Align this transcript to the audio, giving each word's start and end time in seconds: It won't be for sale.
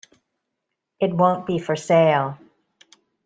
It 0.99 1.13
won't 1.13 1.45
be 1.45 1.59
for 1.59 1.75
sale. 1.75 2.39